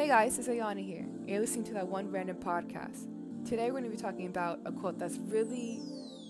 [0.00, 1.04] Hey guys, it's Ayana here.
[1.26, 3.04] You're listening to that one random podcast.
[3.44, 5.82] Today we're going to be talking about a quote that's really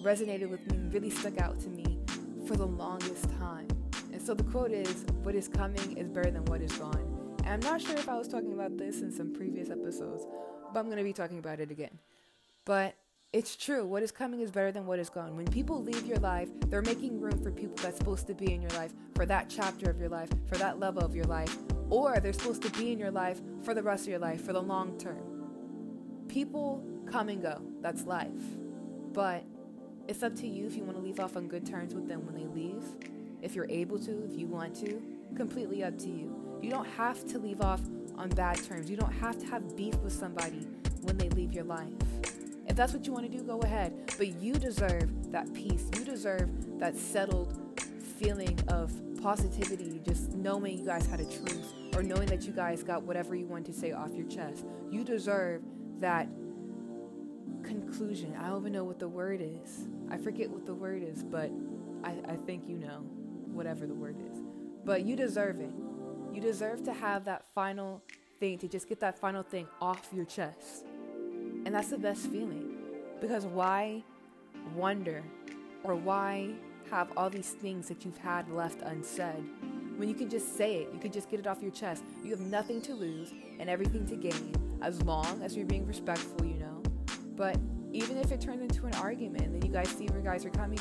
[0.03, 2.01] resonated with me, really stuck out to me
[2.49, 3.69] for the longest time.
[4.13, 7.37] And so the quote is, What is coming is better than what is gone.
[7.45, 10.27] And I'm not sure if I was talking about this in some previous episodes,
[10.75, 11.97] but I'm going to be talking about it again.
[12.65, 12.97] But
[13.33, 13.87] it's true.
[13.87, 15.37] What is coming is better than what is gone.
[15.37, 18.61] When people leave your life, they're making room for people that's supposed to be in
[18.61, 21.57] your life, for that chapter of your life, for that level of your life,
[21.91, 24.53] or they're supposed to be in your life for the rest of your life, for
[24.53, 26.27] the long term.
[26.27, 27.63] People come and go.
[27.81, 28.31] That's life.
[29.13, 29.45] But
[30.09, 32.27] it's up to you if you want to leave off on good terms with them
[32.27, 32.85] when they leave.
[33.43, 35.01] If you're able to, if you want to,
[35.37, 36.59] completely up to you.
[36.63, 37.81] You don't have to leave off
[38.17, 38.91] on bad terms.
[38.91, 40.67] You don't have to have beef with somebody
[41.03, 41.93] when they leave your life.
[42.71, 44.15] If that's what you want to do, go ahead.
[44.17, 45.89] But you deserve that peace.
[45.99, 47.53] You deserve that settled
[48.21, 52.85] feeling of positivity, just knowing you guys had a truce or knowing that you guys
[52.85, 54.65] got whatever you want to say off your chest.
[54.89, 55.63] You deserve
[55.99, 56.29] that
[57.65, 58.37] conclusion.
[58.41, 59.89] I don't even know what the word is.
[60.09, 61.51] I forget what the word is, but
[62.05, 62.99] I, I think you know
[63.53, 64.39] whatever the word is.
[64.85, 65.73] But you deserve it.
[66.33, 68.01] You deserve to have that final
[68.39, 70.87] thing, to just get that final thing off your chest.
[71.71, 72.79] And that's the best feeling.
[73.21, 74.03] Because why
[74.75, 75.23] wonder
[75.85, 76.51] or why
[76.91, 79.45] have all these things that you've had left unsaid
[79.97, 82.03] when you can just say it, you can just get it off your chest.
[82.25, 86.45] You have nothing to lose and everything to gain as long as you're being respectful,
[86.45, 86.83] you know.
[87.37, 87.57] But
[87.93, 90.45] even if it turns into an argument and then you guys see where you guys
[90.45, 90.79] are coming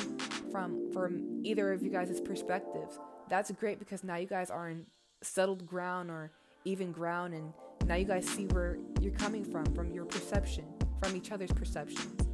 [0.51, 2.97] from from either of you guys' perspectives,
[3.29, 4.87] that's great because now you guys are in
[5.21, 6.31] settled ground or
[6.65, 7.53] even ground and
[7.85, 10.65] now you guys see where you're coming from, from your perception,
[11.01, 12.27] from each other's perceptions.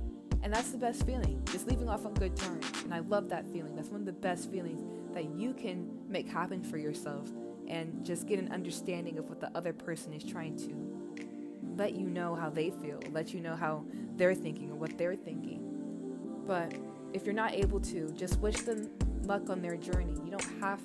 [0.43, 2.65] And that's the best feeling, just leaving off on good terms.
[2.83, 3.75] And I love that feeling.
[3.75, 7.29] That's one of the best feelings that you can make happen for yourself
[7.67, 10.95] and just get an understanding of what the other person is trying to
[11.77, 13.83] let you know how they feel, let you know how
[14.17, 15.61] they're thinking or what they're thinking.
[16.45, 16.73] But
[17.13, 18.89] if you're not able to, just wish them
[19.23, 20.13] luck on their journey.
[20.23, 20.81] You don't have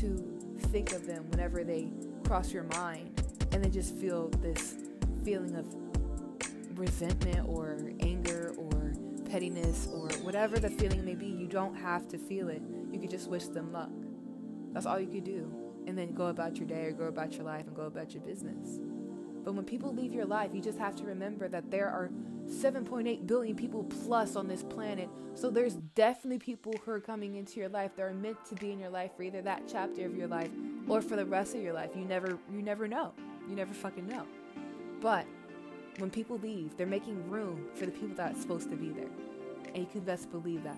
[0.00, 0.38] to
[0.70, 1.88] think of them whenever they
[2.26, 3.22] cross your mind
[3.52, 4.76] and then just feel this
[5.24, 5.66] feeling of
[6.78, 8.92] resentment or anger or
[9.30, 11.26] pettiness or whatever the feeling may be.
[11.26, 12.62] You don't have to feel it
[12.92, 13.90] you could just wish them luck.
[14.72, 15.52] That's all you could do.
[15.86, 18.22] And then go about your day or go about your life and go about your
[18.22, 18.78] business.
[19.44, 22.10] But when people leave your life, you just have to remember that there are
[22.46, 25.08] 7.8 billion people plus on this planet.
[25.34, 28.72] So there's definitely people who are coming into your life that are meant to be
[28.72, 30.50] in your life for either that chapter of your life
[30.88, 31.90] or for the rest of your life.
[31.94, 33.12] You never you never know.
[33.48, 34.26] You never fucking know.
[35.00, 35.26] But
[35.98, 39.10] when people leave, they're making room for the people that's supposed to be there.
[39.74, 40.76] And you can best believe that.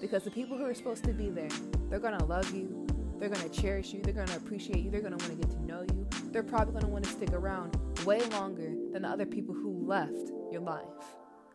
[0.00, 1.48] Because the people who are supposed to be there,
[1.90, 2.86] they're to love you,
[3.18, 6.06] they're to cherish you, they're to appreciate you, they're want to get to know you.
[6.30, 10.60] They're probably want to stick around way longer than the other people who left your
[10.60, 10.84] life.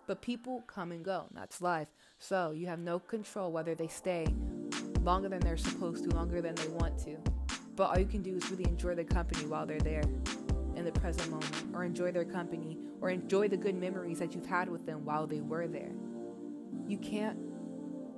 [0.08, 1.88] But people come and go, that's life.
[2.18, 4.26] So you have no control whether they stay
[5.04, 7.18] longer than they're supposed to, longer than they want to.
[7.76, 10.04] But all you can do is really enjoy the company while they're there
[10.80, 14.46] in the present moment, or enjoy their company, or enjoy the good memories that you've
[14.46, 15.92] had with them while they were there.
[16.88, 17.38] You can't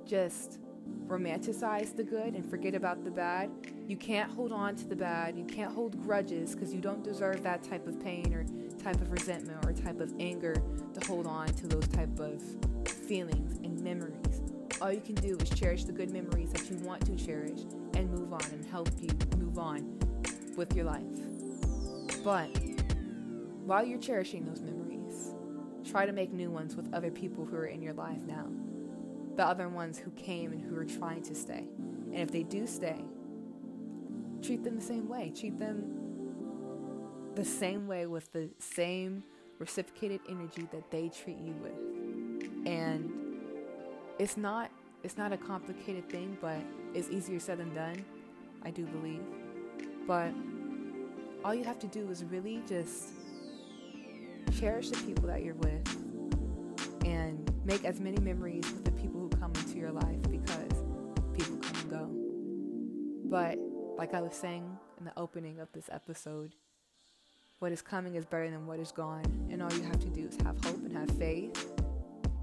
[0.06, 0.58] just
[1.06, 3.50] romanticize the good and forget about the bad.
[3.86, 5.36] You can't hold on to the bad.
[5.36, 8.44] You can't hold grudges because you don't deserve that type of pain or
[8.82, 10.54] type of resentment or type of anger
[10.94, 12.42] to hold on to those type of
[12.88, 14.40] feelings and memories.
[14.80, 17.60] All you can do is cherish the good memories that you want to cherish
[17.94, 19.98] and move on and help you move on
[20.56, 21.31] with your life.
[22.24, 22.48] But
[23.64, 25.34] while you're cherishing those memories,
[25.90, 28.46] try to make new ones with other people who are in your life now
[29.36, 31.64] the other ones who came and who are trying to stay.
[32.12, 33.02] And if they do stay,
[34.42, 35.32] treat them the same way.
[35.34, 39.22] Treat them the same way with the same
[39.58, 42.66] reciprocated energy that they treat you with.
[42.66, 43.10] And
[44.18, 44.70] it's not
[45.02, 46.58] it's not a complicated thing, but
[46.94, 48.04] it's easier said than done,
[48.64, 49.22] I do believe.
[50.06, 50.32] But
[51.44, 53.10] all you have to do is really just
[54.58, 59.28] cherish the people that you're with and make as many memories with the people who
[59.30, 60.72] come into your life because
[61.32, 62.08] people come and go.
[63.28, 63.58] But
[63.98, 64.64] like I was saying
[64.98, 66.54] in the opening of this episode,
[67.58, 69.48] what is coming is better than what is gone.
[69.50, 71.72] And all you have to do is have hope and have faith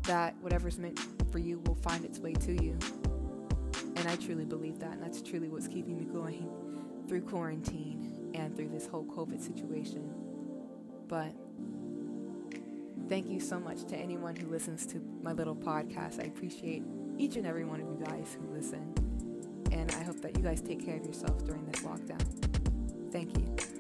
[0.04, 1.00] that whatever's meant
[1.32, 2.78] for you will find its way to you.
[3.96, 4.94] And I truly believe that.
[4.94, 6.50] And that's truly what's keeping me going
[7.08, 10.14] through quarantine and through this whole COVID situation.
[11.08, 11.34] But
[13.10, 16.20] Thank you so much to anyone who listens to my little podcast.
[16.24, 16.84] I appreciate
[17.18, 18.94] each and every one of you guys who listen.
[19.72, 22.22] And I hope that you guys take care of yourself during this lockdown.
[23.12, 23.79] Thank you.